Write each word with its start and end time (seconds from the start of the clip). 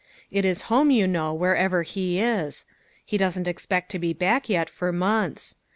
It 0.31 0.45
is 0.45 0.63
home, 0.63 0.89
you 0.89 1.05
know, 1.05 1.31
wher 1.31 1.55
ever 1.55 1.83
he 1.83 2.19
is. 2.19 2.65
He 3.05 3.19
doesn't 3.19 3.47
expect 3.47 3.91
to 3.91 3.99
be 3.99 4.13
back 4.13 4.49
yet 4.49 4.67
for 4.67 4.91
months. 4.91 5.55